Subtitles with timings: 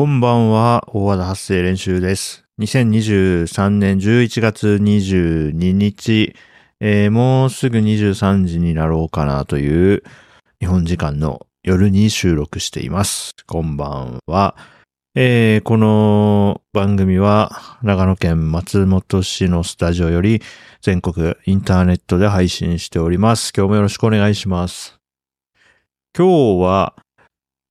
[0.00, 2.46] こんばんは、大和田発声練習です。
[2.58, 6.34] 2023年11月22日、
[6.80, 10.02] えーもうすぐ23時になろうかなという
[10.58, 13.34] 日本時間の夜に収録しています。
[13.46, 14.56] こんばんは。
[15.14, 20.40] えーこの番組は長野県松本市のスタジオより
[20.80, 23.52] 全国インターネットで配信しております。
[23.54, 24.98] 今日もよろしくお願いします。
[26.16, 26.94] 今日は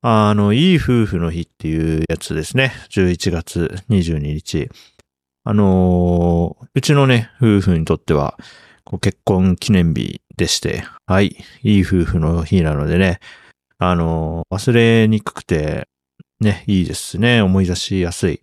[0.02, 2.72] あの、いい夫婦の日っていうやつですね。
[2.90, 4.70] 11月22日。
[5.44, 8.38] あのーうちのね、夫婦にとっては、
[9.02, 13.20] 結婚記念日でして、はい、いい夫婦の日なのでね、
[13.78, 15.90] あのー忘れにくくて、
[16.40, 17.42] ね、いいですね。
[17.42, 18.42] 思い出しやすい。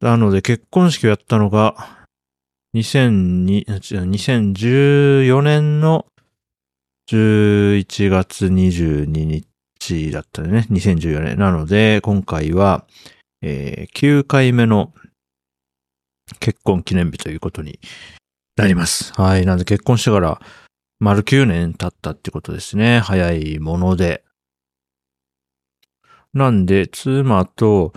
[0.00, 2.06] なので、結婚式をやったのが、
[2.76, 6.06] 2002 2014年の
[7.10, 9.46] 11月22日
[10.12, 10.66] だったね。
[10.70, 11.38] 2014年。
[11.38, 12.86] なので、今回は、
[13.42, 14.92] えー9回目の
[16.40, 17.78] 結婚記念日ということに
[18.56, 19.12] なります。
[19.14, 19.46] はい。
[19.46, 20.40] なので結婚してから
[20.98, 23.00] 丸9年経ったってことですね。
[23.00, 24.24] 早いもので。
[26.32, 27.92] なんで、妻と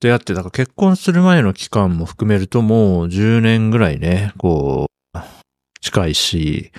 [0.00, 5.18] 出会って、だから結婚する前の期間も含めるともう10年ぐらいね、こう、
[5.80, 6.72] 近いし、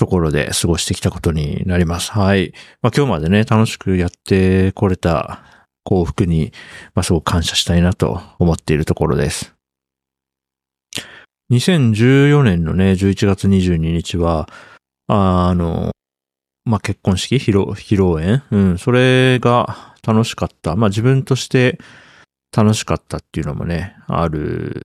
[0.00, 2.10] ところで過ごしてきたことになります。
[2.12, 2.54] はい。
[2.80, 5.44] まあ今日までね、楽しくやってこれた
[5.84, 6.54] 幸福に、
[6.94, 9.54] まあすごく感謝したいなと思っているところです。
[11.52, 14.48] 2014年のね、11月22日は、
[15.06, 15.90] ああの、
[16.64, 17.36] まあ結婚式？
[17.36, 18.42] 披露、披露宴？
[18.50, 20.76] うん、それが楽しかった。
[20.76, 21.78] まあ自分として
[22.56, 24.80] 楽しかったっていうのもね、ある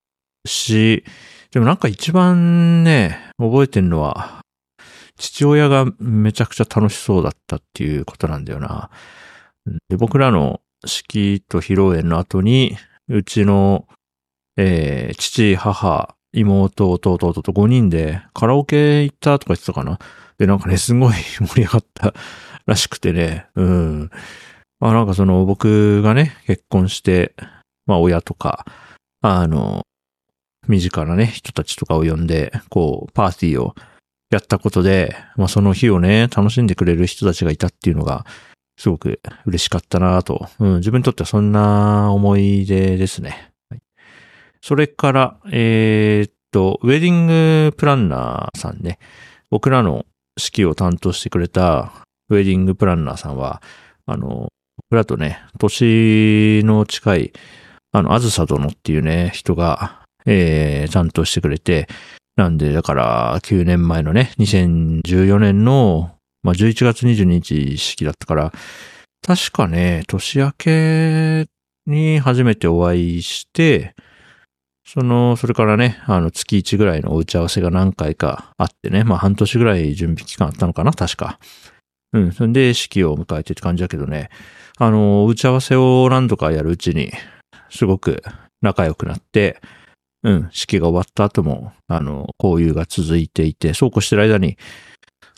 [0.46, 1.06] し、
[1.52, 4.42] でもなんか一番ね、覚えてるのは、
[5.18, 8.90] 父親がめちゃくちゃ楽しそうだったっていうことなんだよな。
[9.90, 12.78] で僕らの式と披露宴の後に、
[13.08, 13.88] うちの、
[14.58, 20.00] えー父、母、妹、弟、弟と5人でカラオケ行ったとか言ってたかな。
[20.38, 22.14] で、なんかね、すごい盛り上がった
[22.66, 23.48] らしくてね。
[23.56, 24.10] うん。
[24.80, 27.36] まあ、なんかその僕がね、結婚して、
[27.86, 28.66] まあ親とか、
[29.22, 29.84] あの、
[30.68, 33.76] 身近なね、人たちとかを呼んで、こう、パーティーを
[34.30, 38.26] やったことで、まあその日をね、楽しんでくれる人たちがいたっていうのが、
[38.78, 40.48] すごく嬉しかったなと。
[40.60, 43.52] うん、自分にとってはそんな思い出ですね。
[43.70, 43.82] はい
[44.62, 48.98] それから、えーっと、ウェディングプランナーさんね、
[49.52, 50.08] 僕らの
[50.40, 51.92] 式を担当してくれた
[52.30, 53.62] ウェディングプランナーさんは、
[54.08, 54.50] あの、
[54.90, 57.34] 僕らとね、年の近い、
[57.92, 61.88] あの、あずさ殿っていうね、人が、えー、担当してくれて、
[62.36, 66.12] なんで、だから、9年前のね、2014年の、
[66.44, 68.52] まあ、11月22日式だったから、
[69.26, 71.48] 確かね、年明け
[71.88, 73.96] に初めてお会いして、
[74.86, 81.40] その、それからね、あの、月1ぐらいのお打ち合わせが何回かあってね、まあ、半年ぐらい準備期間あったのかな、確か。
[82.14, 84.30] うん、そんで、式を迎えてって感じだけどね、
[84.78, 87.12] あの、打ち合わせを何度かやるうちに、
[87.70, 88.22] すごく
[88.62, 89.60] 仲良くなって、
[90.26, 94.58] うん、式が終わった後も、あの、交友が続いていて、そうこうしてる間に、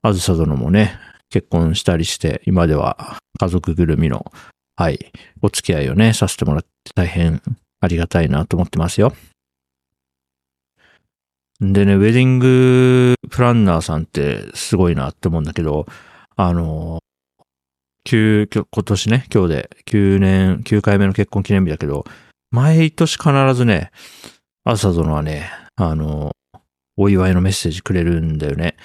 [0.02, 0.98] あずさ殿もね、
[1.30, 4.32] 結婚したりして、今では家族ぐるみの、
[4.78, 5.12] はい、
[5.42, 7.42] お付き合いをね、させてもらって大変
[7.82, 9.14] ありがたいなと思ってますよ。
[11.60, 15.86] でね、ウェディングプランナーさんってすごいなって思うんだけど、
[16.38, 17.00] あの、
[18.10, 22.06] 今日今年ね、今日で9年、9回目の結婚記念日だけど、
[22.52, 23.92] 毎年必ずね、
[24.70, 26.36] 朝殿はね、あの、
[26.98, 28.76] お祝いのメッセージくれるんだよね。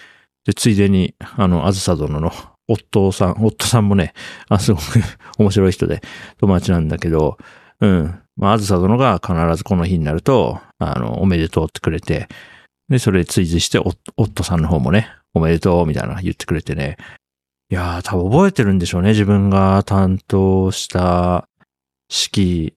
[0.45, 2.33] で、ついでに、あの、あずさ殿の
[2.69, 4.13] 夫さん、夫さんもね、
[4.49, 5.01] あ、すごく
[5.39, 6.01] 面白い人で
[6.39, 7.39] 友達なんだけど、
[7.81, 8.19] うん。
[8.37, 12.29] まあ、あずさ殿が必ずこの日になると、あの、おめでとうってくれて、
[12.89, 16.97] で、それ追随して、お夫さんの方もね、おめでとうみたいな言ってくれてね。
[17.71, 19.11] いやー、多分覚えてるんでしょうね。
[19.11, 21.49] 自分が担当した
[22.09, 22.75] 式。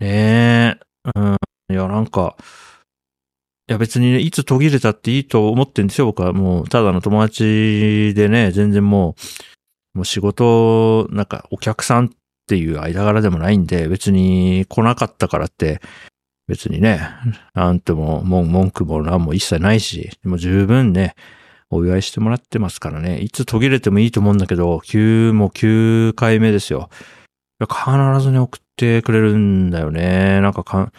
[0.00, 0.78] ねえ。
[1.16, 1.36] うん。
[1.70, 2.36] いや、なんか、
[3.68, 6.06] いや別にね、いつ途切れたっていいと思ってんですよ。
[6.06, 9.16] 僕はもう、ただの友達でね、全然も
[9.94, 12.10] う、もう仕事、なんかお客さんっ
[12.46, 15.80] ていう間柄でもないんで、別に来なかったからって、
[16.46, 17.00] 別にね、
[17.54, 21.14] なんとも文句も何も一切ないし、もう十分ね、
[21.70, 26.90] お祝いしてもらってますからね、いつ途切れてもいいと思うんだけど、9もう9回目ですよ。
[27.60, 30.40] 必ずね、送ってくれるんだよね。
[30.42, 30.92] なんかか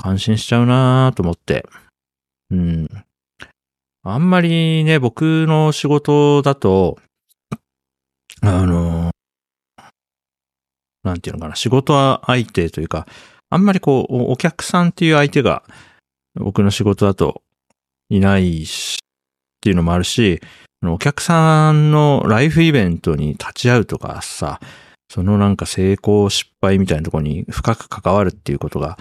[0.00, 1.66] 感心しちゃうなと思って。
[2.50, 2.88] うん。
[4.02, 6.98] あんまりね、僕の仕事だと、
[8.40, 9.10] あの、
[11.04, 11.92] なんていうのかな、仕事
[12.24, 13.06] 相手というか、
[13.50, 15.62] あんまりこう、お客さんっていう相手が
[16.34, 17.42] 僕の仕事だと
[18.08, 18.98] いないし、っ
[19.60, 20.40] ていうのもあるし、
[20.82, 24.60] お客さんのライフイベントに立ち会うとかさ、
[25.10, 28.96] そのなんか成功失敗みたいなところに深く関わるっていうことが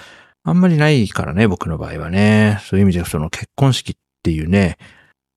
[0.50, 2.60] あんまりないからね、僕の場合はね。
[2.64, 4.78] そういう意味でその結婚式っていうね、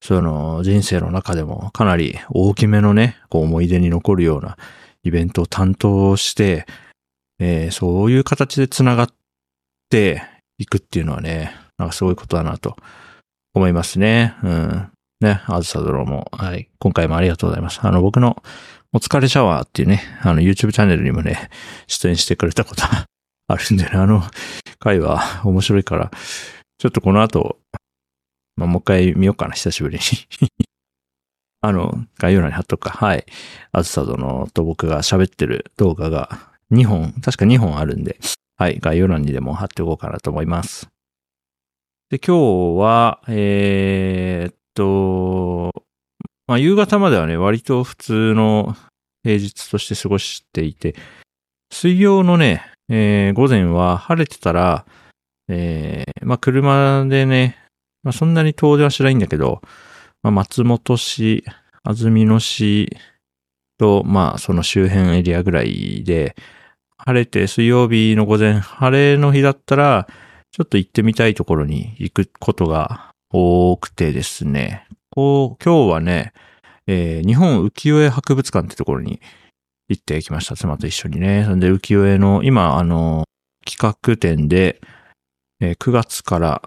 [0.01, 4.57] その人生の中でもかなり大きめのね、こう思い出に残るような
[5.05, 6.67] イベントを担当して、
[7.39, 9.09] えー、そういう形で繋がっ
[9.91, 10.23] て
[10.59, 12.77] いくっていうのはね、なんかすごいことだなと
[13.55, 14.35] 思いますね。
[14.43, 14.89] うん。
[15.21, 17.81] ね、あずさロも、はい、今回もありがとうございます。
[17.83, 18.43] あの、僕の
[18.93, 21.51] お疲れシャワーっていうね、あの、YouTube チャンネルにもね、
[21.87, 22.83] 出演してくれたこと
[23.47, 24.23] あるんでね、あの
[24.83, 26.11] 回は面白いから、
[26.79, 27.61] ちょっとこの後、
[28.57, 30.49] まあ、もう一回見ようかな、久しぶりに
[31.63, 32.91] あの、概要欄に貼っとくか。
[32.91, 33.25] はい。
[33.71, 38.19] あずさ殿と僕が喋ってる動画が2本、確か2本あるんで、
[38.57, 38.81] はい。
[38.81, 40.89] 概要欄にでも貼っておこうかなと思います。
[42.11, 45.71] で、今日は、えー、っと、
[46.49, 48.77] まあ、夕方まではね、割と普通の
[49.23, 50.97] 平日として過ごしていて、
[51.71, 54.85] 水曜のね、えー、午前は晴れてたら、
[55.49, 57.57] えー、まあ、車でね、
[58.03, 59.63] まあ、そんなに遠出はしないんだけど、
[60.23, 61.43] まあ、松本市、
[61.85, 62.95] 安曇野市
[63.79, 66.37] と、まあ、その周辺エリアぐらいで、
[66.99, 70.07] 晴れて水曜日の午前、晴れの日だったら、
[70.51, 76.35] ちょっと行ってみたいところに行くことが多くてですね、こう、今日はね、
[76.87, 79.23] えー、日本浮世絵博物館ってところに
[79.93, 80.57] 行ってきました。
[80.57, 81.45] 妻と一緒にね。
[81.47, 83.25] そんで浮世絵の、今、あの、
[83.65, 84.81] 企画展で、
[85.61, 86.63] えー、9月から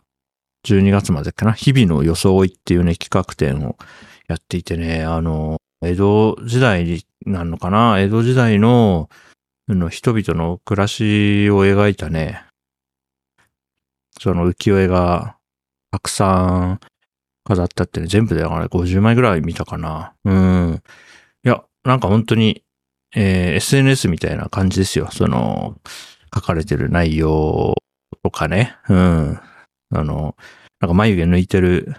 [0.65, 3.77] 12月までかな、日々の装いっていうね、企画展を
[4.27, 9.09] やっていてね、あの、江戸時代になるのかな江戸時代の、
[9.67, 12.43] の人々の暮らしを描いたね、
[14.19, 15.37] その浮世絵が
[15.91, 16.79] たくさん
[17.45, 20.13] 飾ったってね、全部でだから50枚ぐらい見たかな。
[20.25, 20.81] うん。
[21.45, 22.63] いや、なんか本当に、
[23.15, 25.09] えー、SNS みたいな感じですよ。
[25.11, 25.79] その、
[26.33, 27.75] 書かれてる内容
[28.23, 28.75] とかね。
[28.89, 29.39] うん。
[29.91, 30.35] あの、
[30.81, 31.95] なんか眉毛抜いてる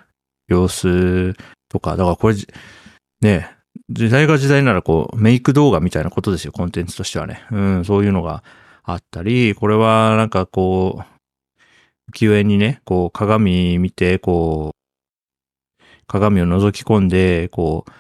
[0.49, 1.35] 様子
[1.69, 2.37] とか、だからこれ、
[3.23, 3.51] ね、
[3.89, 7.47] 時代が時代ならこう、メイク動画みたいなことですよ、コンテンツとしてはね。
[7.51, 8.45] うん、そういうのが
[8.83, 17.91] あったり、これはなんかこう、浮世絵にね、こう、鏡見て、こう、鏡を覗き込んで、こう、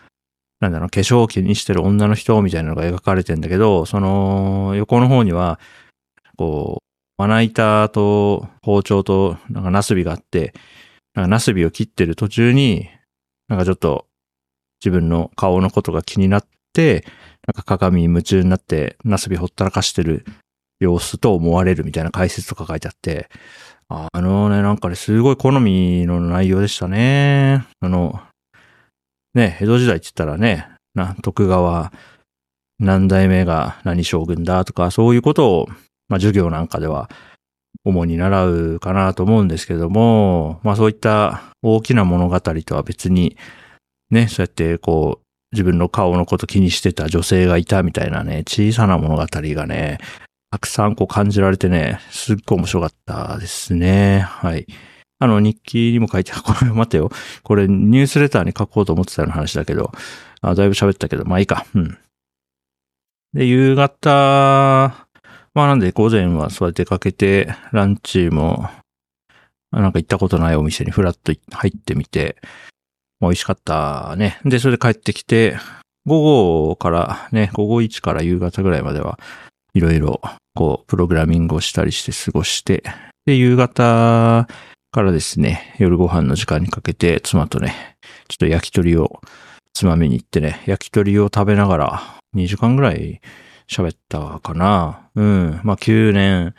[0.61, 5.61] なんだろう、化粧を気にしてる女の人みたいなのが描かれてんだけど、その横の方には、
[6.37, 6.87] こう、
[7.19, 10.55] まな板と包丁と、なんかナスビがあって、
[11.15, 12.89] なんかナスビを切ってる途中に、
[13.49, 14.07] なんかちょっと
[14.85, 17.05] 自分の顔のことが気になって、
[17.47, 20.25] なんか鏡に夢中になってナスビほったらかしてる
[20.81, 23.29] 様子と思われるみたいな解説とか書いてあって、
[23.89, 27.65] あのね、なんかね、すごい好みの内容でしたね。
[27.81, 28.21] あの、
[29.37, 31.93] ね、江戸時代って言ったらね、な、徳川
[32.81, 35.69] 何代目が何将軍だとか、そういうことを
[36.09, 37.09] まあ、授業なんかでは
[37.85, 43.37] 主に習うかなと思うんですけども、まあそういった大きな物語とは別に、
[44.11, 49.99] ね、そうやってこう、自分の顔のこと気にしてた女性がいたみたいなね、小さな物語がね、
[50.51, 54.21] たくさんこう感じられてね、すっごい面白かったですね。
[54.21, 54.67] はい。
[55.19, 57.11] あの、日記にも書いてある、これ待てよ。
[57.43, 59.93] これニュースレターに書こうと思ってたような話だけど、
[60.43, 61.67] あだいぶ喋ったけど、まあいいか。
[61.75, 61.99] うん。
[63.33, 64.11] で、夕方、
[65.55, 68.69] まあなんで午前はそうやって出かけて、ランチも、
[69.73, 72.37] なんか行ったことないお店にフラッと入ってみて、
[73.21, 74.39] 美味しかったね。
[74.45, 75.59] で、それで帰ってきて、
[76.05, 79.19] 午後からね、午後1から夕方ぐらいまでは、
[79.75, 80.21] いろいろ、
[80.55, 82.83] こう、プログラミングをしたりして過ごして、
[83.27, 84.47] で、夕方
[84.97, 87.99] からですね、夜ご飯の時間にかけて、妻とね、
[88.29, 89.21] ちょっと焼き鳥を
[89.75, 92.03] つまみに行ってね、焼き鳥を食べながら、
[92.35, 93.21] 2時間ぐらい
[93.69, 95.11] 喋ったかな。
[95.15, 95.61] うん。
[95.65, 96.55] まあ、9年、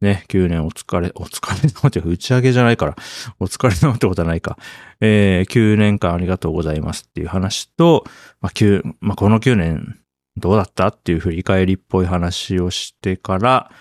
[0.00, 2.96] ね、9年お疲れ、お疲れの って打ち上げじゃないから、
[3.40, 4.56] お疲れのってことはないか。
[5.00, 8.04] えー、9年間ありがとうございますっていう話と、
[8.40, 9.98] まあ、9、まあ、この9年
[10.36, 13.72] どうだったっていう振り返りっぽい話をしてから、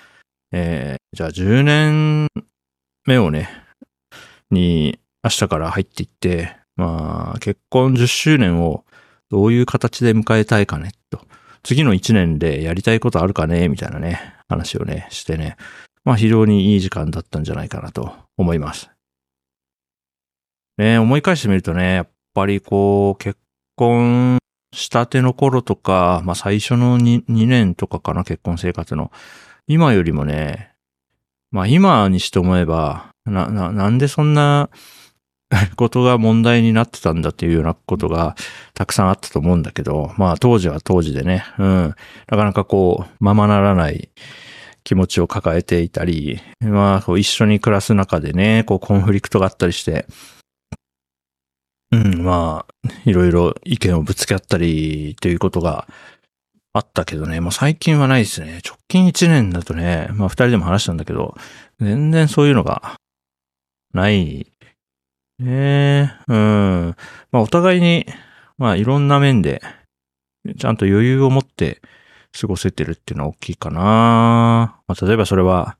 [0.51, 2.27] えー、じゃあ10年
[3.05, 3.62] 目をね、
[4.53, 8.85] に明日から入っていって、まあ、結婚10周年を
[9.29, 11.21] どういう形で迎えたいかね、と。
[11.63, 15.55] 次の1年でやりたいことあるかねみたいなね、話をね、してね。
[16.03, 18.89] まあ非常にいい時間だったんじゃないかなと思います。
[20.77, 23.39] ね思い返してみるとね、やっぱりこう、結
[23.75, 24.39] 婚
[24.73, 29.11] したての頃とか、まあ最初の 2, 2年とかかな、結婚生活の。
[29.67, 30.73] 今よりもね、
[31.51, 34.69] まあ今にして思えば、な、な、なんでそんな
[35.75, 38.35] ことが問題になってたんだっていうようなことが
[38.73, 41.95] たくさんあったと思うんだけど、まあ当時は当時でね、うん、
[42.27, 44.09] なかなかこう、ままならない
[44.83, 50.05] 気持ちを抱えていたり、まあこう一緒に暮らす中でね、こうコンフリクトがあったりして、
[51.91, 55.87] うん、まあ、いろいろ意見をぶつけ合ったりということが
[56.73, 58.61] あったけどね、まあ最近はないですね。
[58.65, 61.35] 直近1年だとね、まあ二人でも話したんだけど、
[61.79, 62.95] 全然そういうのが
[63.93, 64.47] ない
[65.39, 66.95] ねうん。
[67.31, 68.05] まあお互いに、
[68.57, 69.61] まあいろんな面で、
[70.57, 71.81] ちゃんと余裕を持って
[72.39, 73.79] 過ごせてるっていうのは大きいかな。
[74.87, 75.77] まあ例えばそれは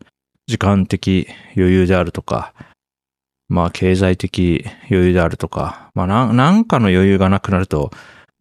[0.47, 2.53] 時間的余裕であるとか、
[3.49, 7.91] まあ経済的余裕であるとか、まあななんかの余裕がなくなると、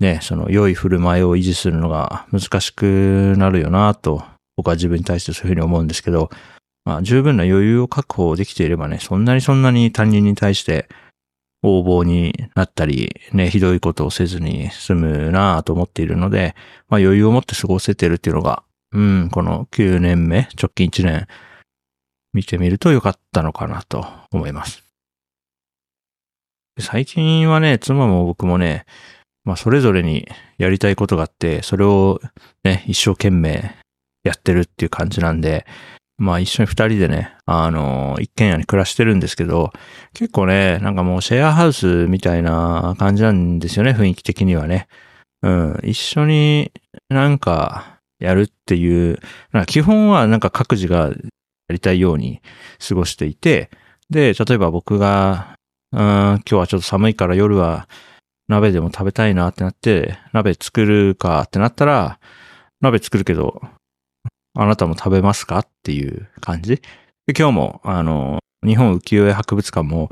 [0.01, 4.25] ね、その良い振る舞いを維持するのが難しくなるよなと、
[4.57, 6.31] 僕は自分に対してそういうふうに思うんですけど、
[6.85, 10.89] まあ十分な余裕を確保できていればね、そんなにそんなに他人に対して
[11.63, 16.55] 横暴になったり、ね、ひどいことをせずに済むなぁと思っているので、
[16.89, 21.27] まあ余裕を持って過ごせてるっていうのが、うん、この9年目、直近1年、
[22.33, 24.83] 見てみるとよかったのかなと思います。
[26.81, 28.87] 最近はね、妻も僕もね、
[29.45, 30.27] まあそれぞれに
[30.59, 32.21] やりたいことがあって、それを
[32.65, 33.77] ね、一生懸命
[34.25, 35.67] やってるっていう感じなんで、
[36.19, 39.73] まあ一緒に二人でね、あの、一軒家に暮らしてるんですけど、
[40.15, 44.89] 結構ね、なんかもうシェアハウスみたいな感じなんですよね、雰囲気的にはね。
[45.43, 46.73] うん、一緒に
[47.09, 49.19] なんかやるっていう、
[49.67, 51.15] 基本はなんか各自がや
[51.71, 52.41] りたいように
[52.87, 53.71] 過ごしていて、
[54.09, 55.55] で、例えば僕が、
[55.93, 57.89] うん、今日はちょっと寒いから夜は
[58.49, 62.21] 鍋でも食べたいなってなって、鍋作るかってなったら、
[62.81, 63.61] 鍋作るけど、
[64.55, 65.61] あなたも食べますか？
[65.61, 66.77] っていう感じ？
[67.27, 70.11] で今日も、あの、日本浮世絵博物館も、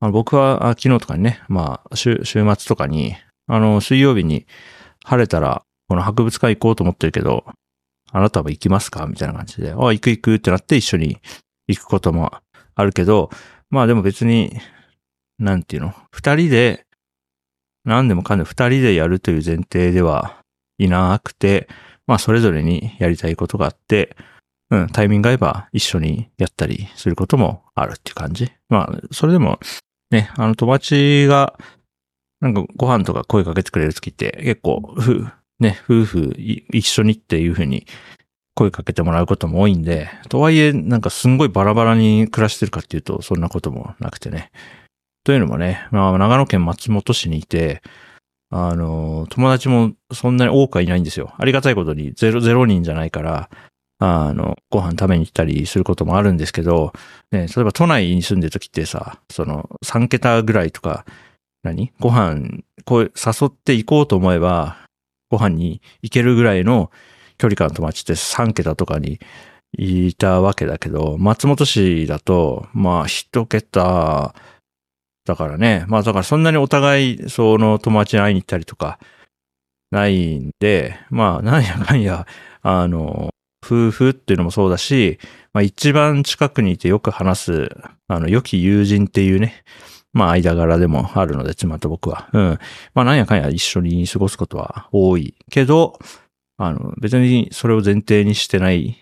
[0.00, 4.46] あの僕は昨日とかにね、まあ週、週末とかに、あの、水曜日に
[5.04, 7.44] 晴れたら、この博物館行こうと思ってるけど、
[8.10, 9.06] あなたは行きますか？
[9.06, 11.18] みたいな感じで、あ、行く行くってなって一緒に
[11.66, 12.32] 行くことも
[12.74, 13.30] あるけど、
[13.70, 14.52] まあでも別に、
[15.38, 16.86] なんていうの、二人で、
[17.84, 20.40] 何でもかんでも二人でやるという前提では
[20.78, 21.68] いなくて、
[22.12, 24.14] まあそれぞれにやりたいことがあって、
[24.68, 28.52] うん、タイミング合えば一緒にやったりすることもあるっていう感じ。
[28.68, 29.58] まあ、それでも、
[30.10, 31.58] ね、あの友達が、
[32.42, 35.26] なんかご飯とか声かけてくれるときって結構、ふ、
[35.58, 37.86] ね、夫婦一緒にっていうふうに
[38.54, 44.50] 声かけてもらうことも多いんで、とはいえ、なんかすんごいバラバラに暮らしてるかっていうと、そんなこともなくてね。
[45.24, 47.80] というのもね、まあ、長野県松本市にいて、
[48.54, 51.32] あの、友達もそんなに多くはいないんですよ。
[51.38, 53.48] ありがたいことにゼロ、ゼロ人じゃないから、
[53.98, 56.92] あの、ご飯食べに行ったりすることもあるんですけど、
[57.30, 61.06] ね、例えば都内に住んでる時ってさ、その3桁ぐらいとか、
[61.62, 61.92] 何？
[61.98, 64.76] ご飯、こう誘って行こうと思えば、
[65.30, 66.90] ご飯に行けるぐらいの
[67.38, 69.18] 距離感の友達って3桁とかに
[69.78, 74.34] いたわけだけど、松本市だと、まあ一桁
[75.24, 75.84] だからね。
[75.88, 78.98] まあだからそんなにお互い、その友達に会いに行ったりとか、
[79.90, 82.26] ないんで、まあなんやかんや、
[82.62, 83.30] あの、
[83.64, 85.18] 夫婦っていうのもそうだし、
[85.52, 87.68] まあ一番近くにいてよく話す、
[88.08, 89.62] あの、良き友人っていうね、
[90.12, 92.28] まあ間柄でもあるので、妻と僕は。
[92.32, 92.58] うん。
[92.94, 95.98] まあなんやかんや一緒に過ごすことは多いけど、
[96.56, 98.96] あの、別にそれを前提にしてない、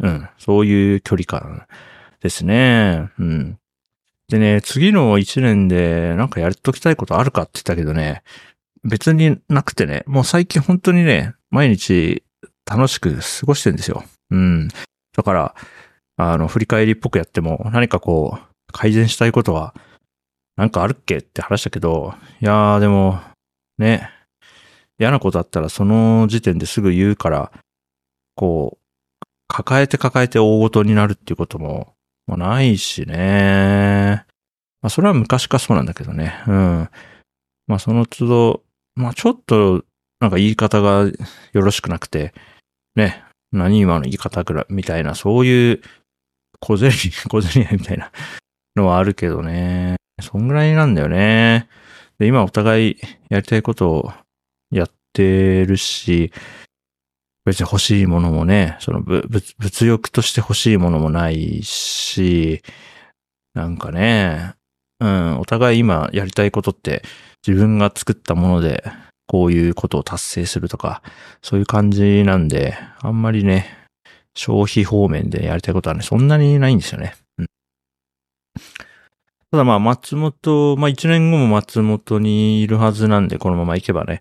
[0.00, 1.66] うん、そういう距離感
[2.20, 3.10] ですね。
[3.18, 3.58] うん。
[4.32, 8.22] でね、次の1年でなんかやっときたいことあるかって言ったけどね、
[8.82, 12.22] 別になくてね、もう最近本当にね、毎日
[12.64, 14.04] 楽しく過ごしてんですよ。
[14.30, 14.68] うん。
[15.14, 15.54] だから、
[16.16, 19.74] あの、振り返りっぽくやっても何かこう、改善したいことは
[20.56, 23.20] なんかあるっけって話したけど、いやーでも、
[23.76, 24.08] ね、
[24.98, 27.52] 嫌なことあったらその時点ですぐ言うから、
[28.34, 31.92] こう、抱えて抱えて大ごとになるっていうことも
[32.32, 34.24] もないしね。
[34.80, 36.42] まあ、それは昔からそうなんだけどね。
[36.46, 36.88] うん。
[37.66, 38.62] まあ、その都度、
[38.96, 39.84] まあ、ちょっと、
[40.20, 41.04] なんか言い方が
[41.52, 42.32] よろしくなくて、
[42.96, 45.82] ね、何今の言い方くらい、みたいな、そういう、
[46.60, 46.90] 小銭、
[47.28, 48.10] 小銭みたいな
[48.76, 49.96] のはあるけどね。
[50.20, 51.68] そんぐらいなんだよね。
[52.18, 52.96] で、今お互い
[53.28, 54.12] やりたいことを
[54.70, 56.32] やってるし、
[57.44, 59.22] 別に欲しいものもね、その物
[59.58, 62.62] 物欲として欲しいものもないし、
[63.54, 64.54] なんかね、
[65.00, 67.02] うん、お互い今やりたいことって
[67.46, 68.84] 自分が作ったもので
[69.26, 71.02] こういうことを達成するとか、
[71.42, 73.78] そういう感じなんで、あんまりね、
[74.34, 77.14] 消費方面でやりたいことはね、そんなにないんですよね。
[77.38, 77.46] うん、
[79.50, 84.20] ただまあ、松本、まあ一年後も松本にいるはずなんで、このまま行けばね、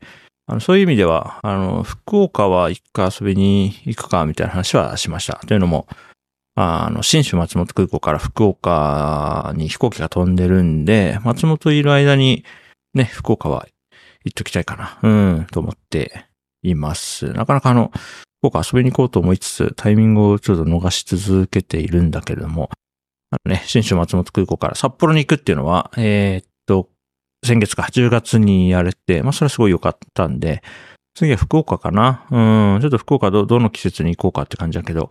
[0.52, 5.40] あの、そういう意味では、あの、福岡は一回遊びに行くか、みたいな話はしました。
[5.48, 5.88] というのも、
[6.56, 12.44] あの、新州松本空港から福岡に飛行機が飛んでるんで、松本いる間に、
[12.94, 13.66] ね、福岡は
[14.26, 15.00] 行っときたいかな。
[15.02, 16.26] うん、と思って
[16.64, 17.32] います。
[17.32, 17.90] なかなかあの、
[18.42, 22.70] 福岡遊びに行こうと思いつつ、タイミングをちょっと逃し続けているんだけれども、
[23.30, 26.90] あのね、新州松本空港から札幌に行くっていうのは、えー、っと、
[27.44, 30.62] 先月か、10月にやれて、まあそれはすごい良かったんで、
[31.16, 35.10] 次は福岡かなうん、ちょっと福岡ど、どの季節に行こうかって感じだけど、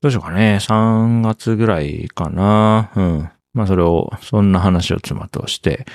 [0.00, 0.58] どうしようかね。
[0.60, 2.92] 3月ぐらいかな。
[2.94, 3.30] うん。
[3.54, 5.86] まあそれを、そんな話を妻として、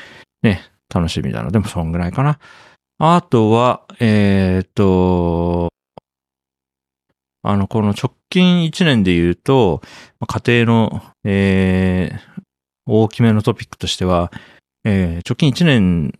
[0.43, 0.61] ね、
[0.93, 1.51] 楽しみだな。
[1.51, 2.39] でもそんぐらいかな。
[2.99, 5.69] あとは、えっ、と、
[7.43, 9.81] あの、この直近1年で言うと、
[10.27, 12.43] 家庭の、えー、
[12.85, 14.31] 大きめのトピックとしては、
[14.83, 16.13] えー、直近1年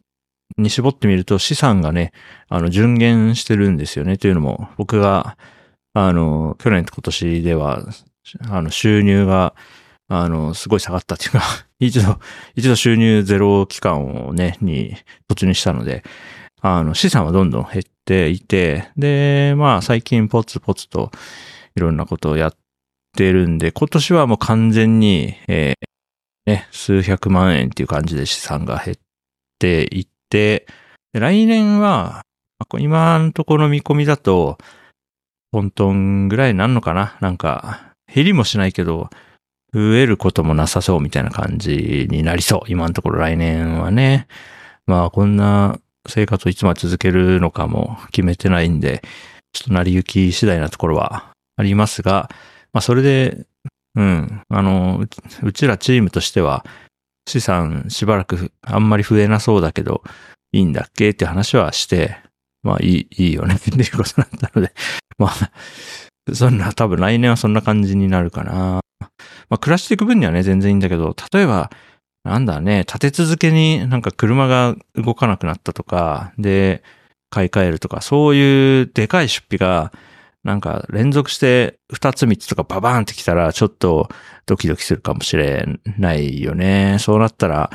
[0.58, 2.12] に絞ってみると資産がね、
[2.48, 4.18] あの、順減してるんですよね。
[4.18, 5.38] というのも、僕が、
[5.94, 7.84] あの、去年と今年では、
[8.50, 9.56] あの、収入が、
[10.08, 11.41] あの、すごい下がったっていうか
[11.80, 12.20] 一度、
[12.56, 14.96] 一度収入ゼロ期間をね、に
[15.30, 16.03] 突入したので、
[16.62, 21.12] あの、資産はどんどん減っていて、で、まあ、最近ポツポツと
[21.75, 22.53] いろんなことをやっ
[23.15, 25.88] てるんで、今年はもう完全に、えー、
[26.45, 28.98] ね、数百万円っていう感じで資産が減っ
[29.60, 30.67] ていって、
[31.13, 32.21] 来年は、
[32.79, 34.57] 今のところ見込みだと、
[35.51, 37.17] トントンぐらいなるのかな？
[37.19, 39.10] なんか、減りもしないけど、
[39.74, 42.71] 増えることもなさそうみたいな感じになりそう。
[42.71, 44.27] 今のところ来年はね。
[44.86, 49.01] まあこんな生活をいつまで続けるのかも決めてないんで、
[49.53, 52.29] ちょっと成り行き次第なところはありますが、
[52.74, 53.45] まあそれで、
[53.95, 55.06] うん、あの、
[55.43, 56.65] うちらチームとしては
[57.27, 60.04] 資産しばらくあんまり増えなそうだけど、
[60.54, 61.10] いいんだっけ？
[61.10, 62.17] って話はして、
[62.63, 63.56] まあいい、いいよね。
[63.60, 64.73] っていうことだったので、
[65.17, 68.80] まあ、そんな多分来年はそんな感じになるかな。
[69.49, 71.71] まあ、暮らしていく分にはね、全然いいんだけど、例えば、
[72.23, 76.84] なんだね、立て続けになんか車が動かなくなったとか、で、
[77.30, 79.91] 買い替えるとか、そういうでかい出費が、
[80.43, 84.10] なんか連続して二つ三つとかババーンってきたら、ちょっと
[84.45, 85.65] ドキドキするかもしれ
[85.97, 86.97] ないよね。
[86.99, 87.69] そうなったら、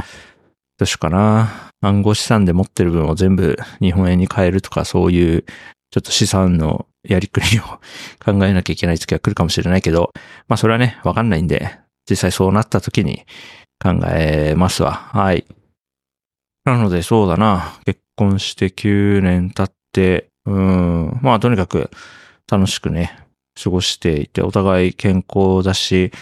[0.79, 1.71] どうしようかな。
[1.81, 5.45] 暗号資産で持ってる分を全部日本円に変えるとか、そういう
[5.91, 7.63] ちょっと資産のやりくりを
[8.25, 10.13] 考えなきゃいけない時が来るかもしれないけど、
[10.49, 13.25] まあそれはね、わかんないんで、実際そうなった時に
[13.83, 14.93] 考えますわ。
[15.13, 15.47] はい。
[16.65, 21.91] なのでそうだな、結婚して9年経って、うん、まあとにかく
[22.51, 23.19] 楽しくね、
[23.63, 26.13] 過ごしていて、お互い健康だし、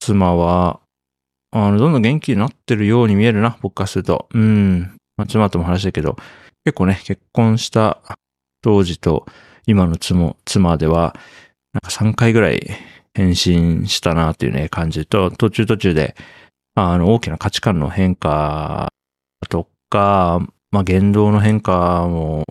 [0.00, 0.80] 妻は、
[1.50, 4.28] あの、どんどん元気になってるように見えるな、僕からすると。
[4.32, 4.96] うん。
[5.16, 6.16] まあ、妻とも話したけど、
[6.64, 8.00] 結構ね、結婚した
[8.62, 9.26] 当時と
[9.66, 11.14] 今の妻妻では、
[11.72, 12.70] なんか3回ぐらい
[13.14, 16.16] 変身したなっていうね、感じと、途中途中で、
[16.74, 18.88] あの、大きな価値観の変化
[19.48, 22.44] とか、まあ、言動の変化も、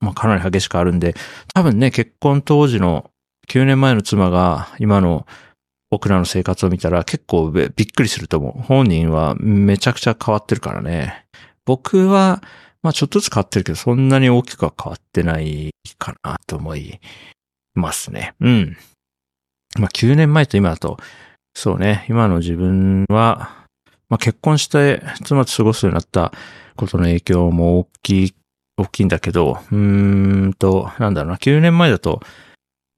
[0.00, 1.14] まあ、かなり激しくあるんで、
[1.54, 3.10] 多分ね、結婚当時の
[3.48, 5.26] 9年前の妻が今の
[5.90, 8.62] 僕らの生活を見たら結構びっくりすると思う。
[8.62, 11.26] 本人はめちゃくちゃ変わってるからね。
[11.64, 12.42] 僕は
[12.82, 17.00] まあちょっとずつ変わってるけど、そんなに大きくは変わってないかなと思い
[17.74, 18.34] ますね。
[18.40, 18.76] うん。
[19.78, 20.98] まあ9年前と今だと、
[21.54, 23.66] そうね、今の自分は、
[24.08, 26.32] まあ結婚して妻と過ごすようになった
[26.76, 28.34] ことの影響も大きい、
[28.80, 32.20] 大きいんだけど、うーんと、なんだろうな、9年前だと、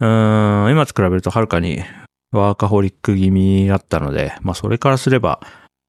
[0.00, 1.82] うーん、今と比べるとはるかに
[2.30, 5.40] ワーカホリック気味だったので、まあそれからすれば、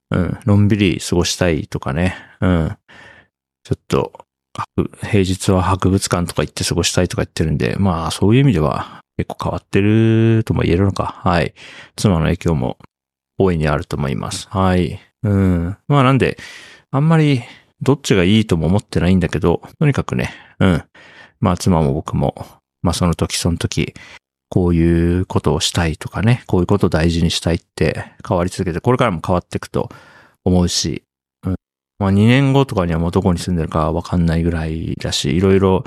[0.09, 2.77] うん、のんびり過ごしたいとかね、うん、
[3.63, 4.25] ちょっと、
[5.01, 11.21] 平日は博物館とか行って過ごしたいとか言ってるんで、まあそういう意味では結構変わってるとも言えるのか。
[11.23, 11.53] はい。
[11.95, 12.77] 妻の影響も
[13.37, 14.47] 大いにあると思います。
[14.49, 14.99] はい。
[15.23, 15.77] うん。
[15.87, 16.37] まあなんで、
[16.91, 17.41] あんまり
[17.83, 20.83] どっちがいいとも思ってないんだけど、とにかくね、うん。
[21.39, 22.35] まあ妻も僕も、
[22.81, 23.93] まあその時その時、
[24.49, 29.89] こういうことをしたいとかね、こういうことを大事にしたいって変わり続けて、これからも変わっていくと
[30.45, 31.03] 思うし、
[31.45, 31.55] うん
[31.99, 35.83] まあ2年後とかにはもうどこに住んでるかわかんないぐらいだし、いろいろ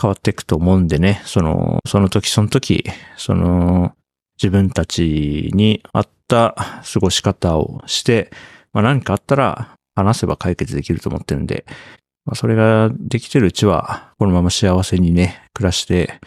[0.00, 2.84] 変わっていくと思うんでね、その、その時その時、
[3.16, 3.92] その、
[4.40, 6.54] 自分たちに合った
[6.92, 8.30] 過ごし方をして、
[8.72, 11.64] まあ何かあったら話せば解決できると思ってるんで、
[12.24, 16.20] まあ、それができてるうちは、このまま幸せにね、暮らして、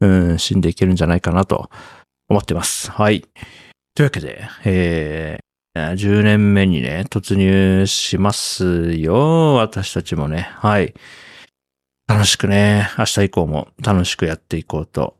[0.00, 1.70] うん、死んでいけるんじゃないかなと
[2.28, 2.90] 思ってます。
[2.90, 3.22] はい。
[3.94, 9.54] というわけで、えー、10年目にね、突入しますよ。
[9.54, 10.50] 私たちもね。
[10.56, 10.94] はい。
[12.08, 15.16] 楽しくね、明日以降も楽しくやっていこうと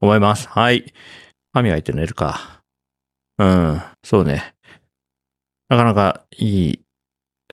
[0.00, 0.48] 思います。
[0.48, 0.92] はい。
[1.52, 2.62] 歯磨いて寝るか。
[3.38, 4.54] うん、そうね。
[5.68, 6.83] なかなかいい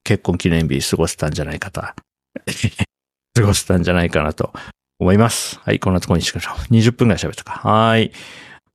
[0.04, 1.82] 結婚記念日過ごせたんじゃないかと。
[3.34, 4.54] 過ごせたんじゃないかなと
[5.00, 5.60] 思います。
[5.60, 6.74] はい、こんなところにしましょう。
[6.74, 7.68] 20分ぐらい喋ったか。
[7.68, 8.12] はい。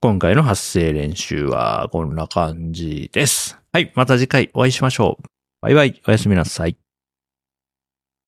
[0.01, 3.59] 今回の発声練習はこんな感じです。
[3.73, 5.25] はい、また次回お会いしましょう。
[5.63, 6.77] バイバイ、おやすみなさい。